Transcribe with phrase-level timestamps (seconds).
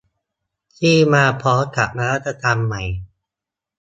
[0.77, 2.83] ที่มาพร้อมกับนวัตกรรมใหม่